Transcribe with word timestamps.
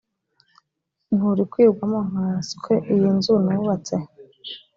nturikwirwamo 1.15 1.99
nkanswe 2.09 2.73
iyi 2.93 3.09
nzu 3.15 3.33
nubatse 3.45 3.95